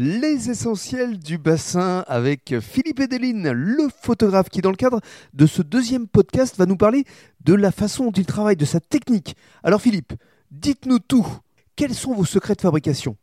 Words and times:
Les 0.00 0.48
essentiels 0.48 1.18
du 1.18 1.38
bassin 1.38 2.04
avec 2.06 2.54
Philippe 2.60 3.00
Edeline, 3.00 3.50
le 3.50 3.88
photographe 4.00 4.48
qui, 4.48 4.60
dans 4.60 4.70
le 4.70 4.76
cadre 4.76 5.00
de 5.34 5.44
ce 5.44 5.60
deuxième 5.60 6.06
podcast, 6.06 6.56
va 6.56 6.66
nous 6.66 6.76
parler 6.76 7.02
de 7.40 7.54
la 7.54 7.72
façon 7.72 8.04
dont 8.04 8.12
il 8.12 8.24
travaille, 8.24 8.54
de 8.54 8.64
sa 8.64 8.78
technique. 8.78 9.34
Alors 9.64 9.82
Philippe, 9.82 10.12
dites-nous 10.52 11.00
tout. 11.00 11.26
Quels 11.74 11.94
sont 11.94 12.14
vos 12.14 12.24
secrets 12.24 12.54
de 12.54 12.60
fabrication? 12.60 13.16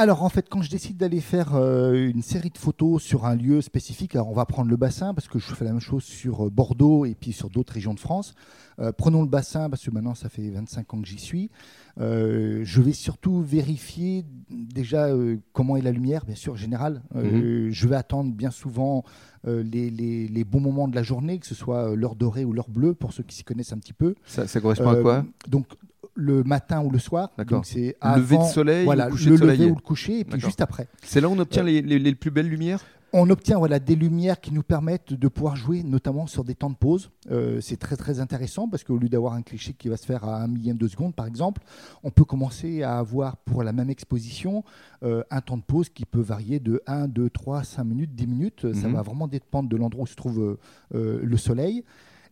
Alors 0.00 0.22
en 0.22 0.28
fait, 0.30 0.48
quand 0.48 0.62
je 0.62 0.70
décide 0.70 0.96
d'aller 0.96 1.20
faire 1.20 1.54
euh, 1.54 2.08
une 2.08 2.22
série 2.22 2.48
de 2.48 2.56
photos 2.56 3.02
sur 3.02 3.26
un 3.26 3.34
lieu 3.34 3.60
spécifique, 3.60 4.14
alors 4.14 4.30
on 4.30 4.34
va 4.34 4.46
prendre 4.46 4.70
le 4.70 4.76
bassin 4.76 5.12
parce 5.12 5.28
que 5.28 5.38
je 5.38 5.54
fais 5.54 5.66
la 5.66 5.72
même 5.72 5.80
chose 5.80 6.04
sur 6.04 6.46
euh, 6.46 6.50
Bordeaux 6.50 7.04
et 7.04 7.14
puis 7.14 7.32
sur 7.32 7.50
d'autres 7.50 7.74
régions 7.74 7.92
de 7.92 8.00
France. 8.00 8.34
Euh, 8.78 8.92
prenons 8.92 9.20
le 9.20 9.28
bassin 9.28 9.68
parce 9.68 9.84
que 9.84 9.90
maintenant 9.90 10.14
ça 10.14 10.30
fait 10.30 10.48
25 10.48 10.94
ans 10.94 11.02
que 11.02 11.06
j'y 11.06 11.18
suis. 11.18 11.50
je 11.98 12.80
vais 12.80 12.92
surtout 12.94 13.42
vérifier 13.42 14.24
déjà 14.48 15.08
comment 15.52 15.76
est 15.76 15.82
la 15.82 15.92
lumière, 15.92 16.24
bien 16.24 16.34
sûr, 16.34 16.56
générale. 16.56 17.02
Mhm. 17.14 17.70
Je 17.70 17.88
vais 17.88 17.96
attendre 17.96 18.32
bien 18.32 18.50
souvent 18.50 19.04
les, 19.44 19.90
les, 19.90 20.44
bons 20.44 20.60
moments 20.60 20.88
de 20.88 20.94
la 20.94 21.02
journée, 21.02 21.38
que 21.38 21.46
ce 21.46 21.54
soit 21.54 21.94
l'heure 21.94 22.14
dorée 22.14 22.46
ou 22.46 22.54
l'heure 22.54 22.70
bleue, 22.70 22.94
pour 22.94 23.12
ceux 23.12 23.22
qui 23.22 23.36
s'y 23.36 23.44
connaissent 23.44 23.74
un 23.74 23.78
petit 23.78 23.92
peu. 23.92 24.14
Ça, 24.24 24.46
ça 24.46 24.60
correspond 24.60 24.88
à 24.88 24.96
quoi? 24.96 25.24
Donc 25.48 25.66
le 26.14 26.42
matin 26.44 26.82
ou 26.82 26.90
le 26.90 26.98
soir. 26.98 27.30
Donc 27.48 27.66
c'est 27.66 27.96
le 28.02 28.16
lever 28.16 28.38
de 28.38 28.44
soleil, 28.44 28.84
voilà, 28.84 29.08
ou 29.08 29.16
le, 29.16 29.36
le 29.36 29.46
lever 29.46 29.66
ou 29.66 29.74
le 29.74 29.80
coucher, 29.80 30.20
et 30.20 30.24
puis 30.24 30.40
juste 30.40 30.60
après. 30.60 30.88
C'est 31.02 31.20
là 31.20 31.28
où 31.28 31.32
on 31.32 31.38
obtient 31.38 31.66
euh, 31.66 31.80
les, 31.80 32.14
plus 32.14 32.30
belles 32.30 32.48
lumières? 32.48 32.84
on 33.12 33.28
obtient 33.28 33.58
voilà, 33.58 33.80
des 33.80 33.96
lumières 33.96 34.40
qui 34.40 34.52
nous 34.52 34.62
permettent 34.62 35.12
de 35.12 35.26
pouvoir 35.26 35.56
jouer 35.56 35.82
notamment 35.82 36.28
sur 36.28 36.44
des 36.44 36.54
temps 36.54 36.70
de 36.70 36.76
pause. 36.76 37.10
Euh, 37.32 37.60
c'est 37.60 37.76
très 37.76 37.96
très 37.96 38.20
intéressant 38.20 38.68
parce 38.68 38.84
qu'au 38.84 38.98
lieu 38.98 39.08
d'avoir 39.08 39.32
un 39.32 39.42
cliché 39.42 39.72
qui 39.72 39.88
va 39.88 39.96
se 39.96 40.06
faire 40.06 40.22
à 40.22 40.40
un 40.40 40.46
millième 40.46 40.76
de 40.76 40.86
seconde 40.86 41.16
par 41.16 41.26
exemple, 41.26 41.60
on 42.04 42.10
peut 42.10 42.24
commencer 42.24 42.84
à 42.84 42.98
avoir 42.98 43.36
pour 43.38 43.64
la 43.64 43.72
même 43.72 43.90
exposition 43.90 44.62
euh, 45.02 45.24
un 45.30 45.40
temps 45.40 45.56
de 45.56 45.62
pause 45.62 45.88
qui 45.88 46.04
peut 46.04 46.20
varier 46.20 46.60
de 46.60 46.82
1, 46.86 47.08
2, 47.08 47.30
3, 47.30 47.64
5 47.64 47.82
minutes, 47.82 48.14
10 48.14 48.26
minutes. 48.28 48.72
Ça 48.74 48.86
mhm. 48.86 48.94
va 48.94 49.02
vraiment 49.02 49.26
dépendre 49.26 49.68
de 49.68 49.76
l'endroit 49.76 50.04
où 50.04 50.06
se 50.06 50.14
trouve 50.14 50.58
le 50.92 51.36
soleil. 51.36 51.84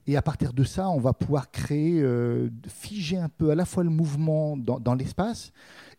Et 0.06 0.16
à 0.16 0.22
partir 0.22 0.52
de 0.52 0.64
ça, 0.64 0.88
on 0.88 0.98
va 0.98 1.12
pouvoir 1.12 1.50
créer, 1.50 2.00
euh, 2.00 2.48
figer 2.66 3.18
un 3.18 3.28
peu 3.28 3.50
à 3.50 3.54
la 3.54 3.64
fois 3.64 3.84
le 3.84 3.90
mouvement 3.90 4.56
dans, 4.56 4.94
l'espace 4.94 5.52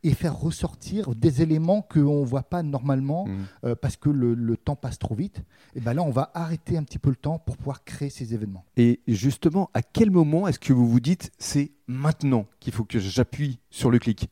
et 0.03 0.13
faire 0.13 0.35
ressortir 0.35 1.13
des 1.13 1.41
éléments 1.41 1.81
qu'on 1.81 2.21
ne 2.21 2.25
voit 2.25 2.43
pas 2.43 2.63
normalement 2.63 3.27
mmh. 3.27 3.37
euh, 3.65 3.75
parce 3.75 3.97
que 3.97 4.09
le, 4.09 4.57
temps 4.57 4.75
passe 4.75 4.97
trop 4.97 5.13
vite. 5.13 5.43
Et 5.75 5.79
ben 5.79 5.93
là, 5.93 6.01
on 6.01 6.09
va 6.09 6.31
arrêter 6.33 6.77
un 6.77 6.83
petit 6.83 6.99
peu 6.99 7.09
le 7.09 7.15
temps 7.15 7.37
pour 7.37 7.57
pouvoir 7.57 7.83
créer 7.83 8.09
ces 8.09 8.33
événements. 8.33 8.65
Et 8.77 9.01
justement, 9.07 9.69
à 9.73 9.81
quel 9.81 10.09
moment 10.09 10.47
est-ce 10.47 10.59
que 10.59 10.73
vous 10.73 10.87
vous 10.87 10.99
dites 10.99 11.31
c'est 11.37 11.71
maintenant 11.87 12.45
qu'il 12.59 12.73
faut 12.73 12.85
que 12.85 12.99
j'appuie 12.99 13.59
sur 13.69 13.91
le 13.91 13.99
clic? 13.99 14.29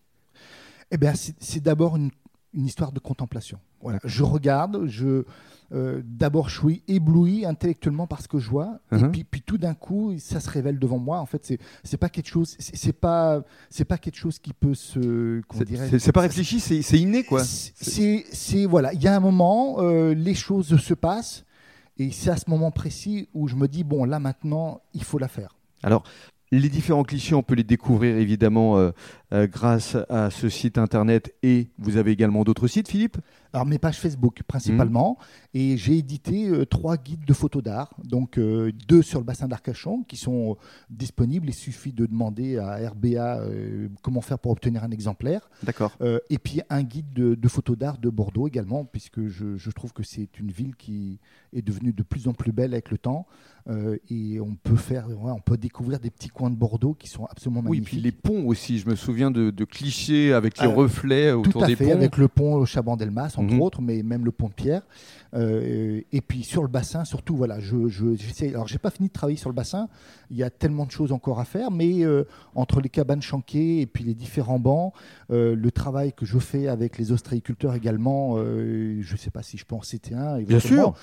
Eh 0.89 0.97
bien, 0.97 1.13
c'est 1.15 1.59
d'abord 1.61 1.97
une, 1.97 2.11
une 2.53 2.65
histoire 2.65 2.91
de 2.91 2.99
contemplation. 2.99 3.59
Voilà. 3.81 3.99
Je 4.03 4.23
regarde, 4.23 4.87
je, 4.87 5.23
euh, 5.73 6.01
d'abord, 6.03 6.49
je 6.49 6.59
suis 6.59 6.83
ébloui 6.87 7.45
intellectuellement 7.45 8.07
par 8.07 8.21
ce 8.21 8.27
que 8.27 8.39
je 8.39 8.49
vois, 8.49 8.79
et 8.91 8.95
uh-huh. 8.95 9.11
puis, 9.11 9.23
puis 9.23 9.41
tout 9.41 9.57
d'un 9.57 9.73
coup, 9.73 10.15
ça 10.17 10.39
se 10.39 10.49
révèle 10.49 10.79
devant 10.79 10.97
moi. 10.97 11.19
En 11.19 11.25
fait, 11.25 11.45
c'est 11.45 11.59
c'est 11.83 11.97
pas 11.97 12.09
quelque 12.09 12.29
chose, 12.29 12.55
c'est 12.59 12.93
pas 12.93 13.43
c'est 13.69 13.85
pas 13.85 13.97
quelque 13.97 14.15
chose 14.15 14.39
qui 14.39 14.53
peut 14.53 14.73
se, 14.75 15.41
c'est 15.99 16.11
pas 16.11 16.21
réfléchi, 16.21 16.59
c'est 16.59 16.99
inné 16.99 17.23
quoi. 17.23 17.43
C'est 17.43 18.65
voilà, 18.65 18.93
il 18.93 19.01
y 19.01 19.07
a 19.07 19.15
un 19.15 19.19
moment, 19.19 19.77
euh, 19.79 20.13
les 20.13 20.35
choses 20.35 20.77
se 20.77 20.93
passent, 20.93 21.45
et 21.97 22.11
c'est 22.11 22.29
à 22.29 22.37
ce 22.37 22.49
moment 22.49 22.71
précis 22.71 23.29
où 23.33 23.47
je 23.47 23.55
me 23.55 23.67
dis 23.67 23.83
bon, 23.83 24.05
là 24.05 24.19
maintenant, 24.19 24.81
il 24.93 25.03
faut 25.03 25.19
la 25.19 25.27
faire. 25.27 25.55
Alors, 25.83 26.03
les 26.51 26.69
différents 26.69 27.03
clichés, 27.03 27.35
on 27.35 27.43
peut 27.43 27.55
les 27.55 27.63
découvrir 27.63 28.17
évidemment 28.17 28.77
euh, 28.77 28.91
euh, 29.33 29.47
grâce 29.47 29.97
à 30.09 30.29
ce 30.29 30.49
site 30.49 30.77
internet 30.77 31.33
et 31.43 31.67
vous 31.77 31.97
avez 31.97 32.11
également 32.11 32.43
d'autres 32.43 32.67
sites, 32.67 32.87
Philippe? 32.89 33.17
Alors 33.53 33.65
mes 33.65 33.77
pages 33.77 33.97
Facebook 33.97 34.41
principalement 34.47 35.17
mmh. 35.19 35.57
et 35.57 35.77
j'ai 35.77 35.97
édité 35.97 36.49
euh, 36.49 36.65
trois 36.65 36.97
guides 36.97 37.25
de 37.25 37.33
photos 37.33 37.63
d'art, 37.63 37.93
donc 38.03 38.39
deux 38.39 39.01
sur 39.01 39.19
le 39.19 39.25
bassin 39.25 39.47
d'Arcachon 39.47 40.03
qui 40.03 40.17
sont 40.17 40.57
disponibles. 40.89 41.47
Il 41.47 41.53
suffit 41.53 41.93
de 41.93 42.05
demander 42.05 42.57
à 42.57 42.89
RBA 42.89 43.41
comment 44.01 44.21
faire 44.21 44.39
pour 44.39 44.51
obtenir 44.51 44.83
un 44.83 44.91
exemplaire. 44.91 45.49
D'accord. 45.63 45.91
et 46.29 46.37
puis 46.37 46.61
un 46.69 46.83
guide 46.83 47.13
de, 47.13 47.47
photos 47.47 47.77
d'art 47.77 47.97
de 47.97 48.09
Bordeaux 48.09 48.47
également, 48.47 48.85
puisque 48.85 49.27
je, 49.27 49.55
je 49.55 49.71
trouve 49.71 49.93
que 49.93 50.03
c'est 50.03 50.39
une 50.39 50.51
ville 50.51 50.75
qui 50.75 51.19
est 51.53 51.61
devenue 51.61 51.93
de 51.93 52.03
plus 52.03 52.27
en 52.27 52.33
plus 52.33 52.51
belle 52.51 52.73
avec 52.73 52.91
le 52.91 52.97
temps. 52.97 53.25
et 54.09 54.39
on 54.39 54.55
peut 54.55 54.75
faire, 54.75 55.07
on 55.19 55.41
peut 55.41 55.57
découvrir 55.57 55.99
des 55.99 56.09
petits 56.09 56.29
coins 56.29 56.49
de 56.49 56.55
Bordeaux 56.55 56.93
qui 56.93 57.07
sont 57.07 57.25
absolument 57.25 57.61
magnifiques. 57.61 57.83
Oui, 57.85 57.89
puis 57.89 58.01
les 58.01 58.11
ponts 58.11 58.47
aussi. 58.47 58.79
Je 58.79 58.89
me 58.89 58.95
souviens 58.95 59.31
de, 59.31 59.51
clichés 59.65 60.33
avec 60.33 60.59
les 60.59 60.67
euh, 60.67 60.73
reflets 60.73 61.31
autour 61.31 61.53
tout 61.53 61.63
à 61.63 61.67
des 61.67 61.75
fait, 61.75 61.91
Avec 61.91 62.17
le 62.17 62.27
pont 62.27 62.63
Chaban-Delmas, 62.65 63.35
entre 63.37 63.53
mhm. 63.53 63.61
autres, 63.61 63.81
mais 63.81 64.03
même 64.03 64.25
le 64.25 64.31
pont 64.31 64.47
de 64.47 64.53
Pierre. 64.53 64.81
Euh, 65.33 66.01
et 66.11 66.21
puis 66.21 66.43
sur 66.43 66.61
le 66.61 66.67
bassin, 66.67 67.05
surtout, 67.05 67.35
voilà, 67.35 67.59
je, 67.59 67.87
je, 67.87 68.05
alors 68.47 68.67
j'ai 68.67 68.77
pas 68.77 68.89
fini 68.89 69.09
de 69.09 69.13
travailler 69.13 69.37
sur 69.37 69.49
le 69.49 69.55
bassin. 69.55 69.87
Il 70.31 70.37
y 70.37 70.43
a 70.43 70.49
tellement 70.49 70.85
de 70.85 70.91
choses 70.91 71.11
encore 71.11 71.39
à 71.39 71.45
faire, 71.45 71.71
mais 71.71 72.03
euh, 72.03 72.23
entre 72.55 72.81
les 72.81 72.89
cabanes 72.89 73.21
chanquées 73.21 73.81
et 73.81 73.85
puis 73.85 74.03
les 74.03 74.13
différents 74.13 74.59
bancs, 74.59 74.93
le 75.29 75.69
travail 75.69 76.13
que 76.13 76.25
je 76.25 76.39
fais 76.39 76.67
avec 76.67 76.97
les 76.97 77.11
ostréiculteurs 77.11 77.75
également, 77.75 78.37
je 78.37 79.15
sais 79.17 79.29
pas 79.29 79.43
si 79.43 79.57
je 79.57 79.65
peux 79.65 79.75
en 79.75 79.81
citer 79.81 80.15
un. 80.15 80.39
Bien 80.41 80.59
sûr. 80.59 80.93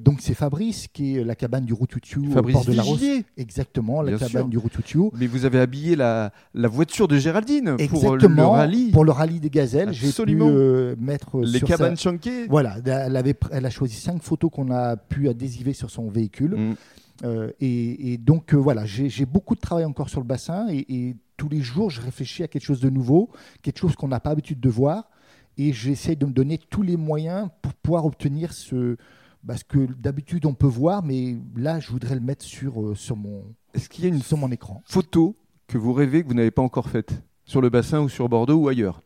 donc 0.00 0.20
c'est 0.20 0.34
Fabrice 0.34 0.88
qui 0.88 1.16
est 1.16 1.24
la 1.24 1.34
cabane 1.34 1.64
du 1.64 1.72
Routoutiu 1.72 2.30
au 2.34 2.42
port 2.42 2.64
de 2.64 2.72
la 2.72 2.82
Rose. 2.82 3.04
Exactement, 3.36 4.02
la 4.02 4.18
cabane 4.18 4.48
du 4.48 4.58
Routoutiu. 4.58 5.10
Mais 5.18 5.26
vous 5.26 5.44
avez 5.44 5.60
habillé 5.60 5.96
la, 5.96 6.32
la 6.54 6.68
voiture 6.68 7.08
de 7.08 7.18
Géraldine 7.18 7.76
pour 7.88 8.16
le 8.16 8.44
rallye. 8.44 8.90
Pour 8.90 9.04
le 9.04 9.12
rallye 9.12 9.40
des 9.40 9.50
gazelles, 9.50 9.92
j'ai 9.92 10.12
pu 10.12 10.38
euh, 10.40 10.94
mettre 10.98 11.40
les 11.40 11.60
cabanes 11.68 11.96
chanquées. 11.96 12.46
Voilà, 12.48 12.78
elle, 12.84 13.16
avait, 13.16 13.34
elle 13.50 13.66
a 13.66 13.70
choisi 13.70 13.94
cinq 13.94 14.22
photos 14.22 14.50
qu'on 14.50 14.70
a 14.70 14.96
pu 14.96 15.28
adhésiver 15.28 15.72
sur 15.72 15.90
son 15.90 16.08
véhicule. 16.08 16.56
Mm. 16.56 16.74
Euh, 17.24 17.50
et, 17.60 18.16
donc 18.18 18.54
euh, 18.54 18.56
voilà, 18.56 18.84
j'ai 18.86 19.26
beaucoup 19.26 19.54
de 19.54 19.60
travail 19.60 19.84
encore 19.84 20.08
sur 20.08 20.20
le 20.20 20.26
bassin 20.26 20.66
et, 20.70 21.16
tous 21.36 21.48
les 21.48 21.60
jours 21.60 21.88
je 21.88 22.00
réfléchis 22.00 22.42
à 22.42 22.48
quelque 22.48 22.64
chose 22.64 22.80
de 22.80 22.90
nouveau, 22.90 23.30
quelque 23.62 23.78
chose 23.78 23.94
qu'on 23.94 24.08
n'a 24.08 24.18
pas 24.18 24.30
l'habitude 24.30 24.58
de 24.58 24.68
voir 24.68 25.08
et 25.56 25.72
j'essaie 25.72 26.16
de 26.16 26.26
me 26.26 26.32
donner 26.32 26.58
tous 26.58 26.82
les 26.82 26.96
moyens 26.96 27.48
pour 27.62 27.74
pouvoir 27.74 28.06
obtenir 28.06 28.52
ce, 28.52 28.96
parce 29.46 29.62
que 29.62 29.86
d'habitude 29.86 30.46
on 30.46 30.54
peut 30.54 30.66
voir, 30.66 31.04
mais 31.04 31.36
là 31.54 31.78
je 31.78 31.90
voudrais 31.90 32.16
le 32.16 32.20
mettre 32.20 32.44
sur, 32.44 32.96
sur, 32.96 33.14
mon, 33.14 33.44
Est-ce 33.72 33.88
qu'il 33.88 34.02
y 34.02 34.08
a 34.08 34.10
une 34.10 34.20
sur 34.20 34.36
mon 34.36 34.50
écran. 34.50 34.82
Photo 34.84 35.36
que 35.68 35.78
vous 35.78 35.92
rêvez 35.92 36.24
que 36.24 36.28
vous 36.28 36.34
n'avez 36.34 36.50
pas 36.50 36.62
encore 36.62 36.88
faite? 36.88 37.22
Sur 37.44 37.60
le 37.60 37.70
bassin 37.70 38.00
ou 38.00 38.08
sur 38.08 38.28
Bordeaux 38.28 38.56
ou 38.56 38.68
ailleurs? 38.68 39.00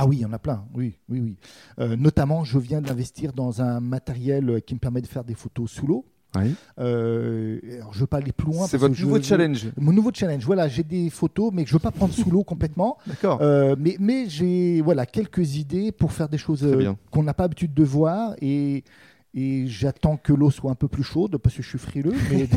Ah 0.00 0.06
oui, 0.06 0.16
il 0.16 0.20
y 0.20 0.24
en 0.24 0.32
a 0.32 0.38
plein, 0.38 0.64
oui, 0.74 0.94
oui, 1.10 1.20
oui. 1.20 1.36
Euh, 1.78 1.94
notamment, 1.94 2.42
je 2.42 2.58
viens 2.58 2.80
d'investir 2.80 3.34
dans 3.34 3.60
un 3.60 3.80
matériel 3.80 4.62
qui 4.66 4.72
me 4.72 4.78
permet 4.78 5.02
de 5.02 5.06
faire 5.06 5.24
des 5.24 5.34
photos 5.34 5.70
sous 5.70 5.86
l'eau. 5.86 6.06
Oui. 6.36 6.54
Euh, 6.78 7.58
alors 7.74 7.92
je 7.92 7.98
ne 7.98 8.00
veux 8.00 8.06
pas 8.06 8.16
aller 8.16 8.32
plus 8.32 8.50
loin. 8.50 8.66
C'est 8.66 8.78
votre 8.78 8.98
nouveau 8.98 9.20
challenge. 9.20 9.66
Mon 9.76 9.92
nouveau 9.92 10.10
challenge. 10.14 10.42
Voilà, 10.46 10.68
j'ai 10.68 10.84
des 10.84 11.10
photos, 11.10 11.50
mais 11.52 11.66
je 11.66 11.70
ne 11.70 11.74
veux 11.74 11.82
pas 11.82 11.90
prendre 11.90 12.14
sous 12.14 12.30
l'eau 12.30 12.44
complètement. 12.44 12.96
D'accord. 13.06 13.40
Euh, 13.42 13.76
mais 13.78 13.96
mais 14.00 14.26
j'ai 14.28 14.80
voilà 14.80 15.04
quelques 15.04 15.56
idées 15.56 15.92
pour 15.92 16.12
faire 16.12 16.30
des 16.30 16.38
choses 16.38 16.66
qu'on 17.10 17.22
n'a 17.22 17.34
pas 17.34 17.42
l'habitude 17.42 17.74
de 17.74 17.84
voir 17.84 18.34
et 18.40 18.84
et 19.32 19.66
j'attends 19.68 20.16
que 20.16 20.32
l'eau 20.32 20.50
soit 20.50 20.72
un 20.72 20.74
peu 20.74 20.88
plus 20.88 21.04
chaude 21.04 21.36
parce 21.38 21.54
que 21.54 21.62
je 21.62 21.68
suis 21.68 21.78
frileux. 21.78 22.14
Mais 22.30 22.48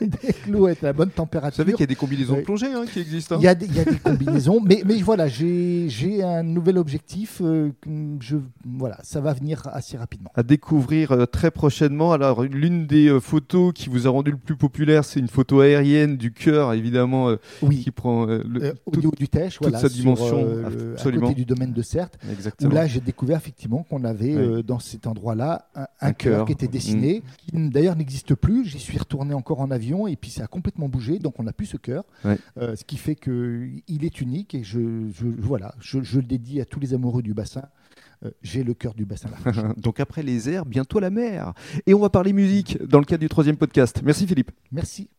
dès, 0.00 0.32
que 0.32 0.50
l'eau 0.50 0.68
est 0.68 0.82
à 0.84 0.88
la 0.88 0.92
bonne 0.92 1.10
température. 1.10 1.56
Vous 1.56 1.62
savez 1.62 1.72
qu'il 1.72 1.80
y 1.80 1.84
a 1.84 1.86
des 1.88 1.96
combinaisons 1.96 2.36
de 2.36 2.42
plongée 2.42 2.72
hein, 2.72 2.84
qui 2.90 3.00
existent. 3.00 3.34
Hein. 3.34 3.38
Il, 3.40 3.44
y 3.44 3.48
a 3.48 3.54
des, 3.56 3.66
il, 3.66 3.74
y 3.74 3.80
a 3.80 3.84
des, 3.84 3.98
combinaisons, 3.98 4.60
mais, 4.64 4.82
mais 4.86 5.02
voilà, 5.02 5.26
j'ai 5.26 6.22
un 6.22 6.44
nouvel 6.44 6.78
objectif. 6.78 7.40
Euh, 7.42 7.72
je, 8.20 8.36
voilà, 8.64 8.98
ça 9.02 9.20
va 9.20 9.32
venir 9.32 9.68
assez 9.72 9.96
rapidement. 9.96 10.30
À 10.36 10.44
découvrir 10.44 11.10
euh, 11.10 11.26
très 11.26 11.50
prochainement. 11.50 12.12
Alors, 12.12 12.44
l'une 12.44 12.86
des 12.86 13.08
euh, 13.08 13.18
photos 13.18 13.72
qui 13.74 13.88
vous 13.88 14.06
a 14.06 14.10
rendu 14.10 14.30
le 14.30 14.36
plus 14.36 14.56
populaire, 14.56 15.04
c'est 15.04 15.18
une 15.18 15.28
photo 15.28 15.60
aérienne 15.60 16.16
du 16.16 16.32
cœur, 16.32 16.72
évidemment, 16.72 17.34
oui. 17.62 17.82
qui 17.82 17.90
prend 17.90 18.26
le, 18.26 18.74
au 18.86 18.96
niveau 18.96 19.12
du 19.16 19.28
Tèche, 19.28 19.54
toute 19.54 19.62
voilà, 19.62 19.80
sa 19.80 19.88
dimension, 19.88 20.46
absolument. 20.92 21.26
à 21.26 21.28
côté 21.30 21.40
du 21.40 21.46
domaine 21.46 21.72
de 21.72 21.82
Certes. 21.82 22.16
Exactement. 22.30 22.70
Où 22.70 22.74
là, 22.74 22.86
j'ai 22.86 23.00
découvert 23.00 23.38
effectivement 23.38 23.84
qu'on 23.88 24.04
avait 24.04 24.62
dans 24.62 24.78
cet 24.78 25.06
endroit-là 25.08 25.66
un, 25.74 25.86
un 26.00 26.12
cœur 26.12 26.46
qui 26.46 26.52
était 26.52 26.68
dessiné, 26.68 27.20
mm. 27.20 27.22
qui 27.38 27.70
d'ailleurs 27.70 27.96
n'existe 27.96 28.34
plus. 28.34 28.64
J'y 28.64 28.78
suis 28.78 28.98
retourné 28.98 29.34
encore 29.34 29.60
en 29.60 29.70
avion 29.70 30.06
et 30.06 30.16
puis 30.16 30.30
ça 30.30 30.44
a 30.44 30.46
complètement 30.46 30.88
bougé, 30.88 31.18
donc 31.18 31.38
on 31.38 31.44
n'a 31.44 31.52
plus 31.52 31.66
ce 31.66 31.76
cœur, 31.76 32.04
euh, 32.24 32.76
ce 32.76 32.84
qui 32.84 32.96
fait 32.96 33.14
qu'il 33.14 33.82
est 34.04 34.20
unique 34.20 34.54
et 34.54 34.64
je, 34.64 34.80
voilà, 35.38 35.74
je, 35.80 35.98
le 35.98 36.22
dédie 36.22 36.60
à 36.60 36.64
tous 36.64 36.80
les 36.80 36.94
amoureux 36.94 37.22
du 37.22 37.34
bassin. 37.34 37.62
Euh, 38.24 38.30
j'ai 38.42 38.64
le 38.64 38.72
cœur 38.72 38.94
du 38.94 39.04
bassin. 39.04 39.28
donc 39.76 40.00
après 40.00 40.22
les 40.22 40.48
airs, 40.48 40.64
bientôt 40.64 41.00
la 41.00 41.10
mer. 41.10 41.52
Et 41.86 41.92
on 41.92 42.00
va 42.00 42.08
parler 42.08 42.32
musique 42.32 42.82
dans 42.82 42.98
le 42.98 43.04
cadre 43.04 43.20
du 43.20 43.28
troisième 43.28 43.56
podcast. 43.56 44.00
Merci 44.02 44.26
Philippe. 44.26 44.52
Merci. 44.72 45.10